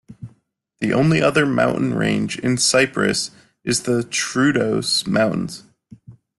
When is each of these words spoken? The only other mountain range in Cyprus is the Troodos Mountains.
The 0.79 0.93
only 0.95 1.21
other 1.21 1.45
mountain 1.45 1.93
range 1.93 2.39
in 2.39 2.57
Cyprus 2.57 3.29
is 3.63 3.83
the 3.83 4.01
Troodos 4.03 5.05
Mountains. 5.05 5.61